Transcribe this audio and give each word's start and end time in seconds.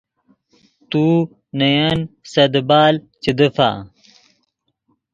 تو 0.89 1.03
نے 1.57 1.69
ین 1.77 1.99
سے 2.31 2.43
دیبال 2.53 2.93
چے 3.21 3.31
دیفا 3.39 3.69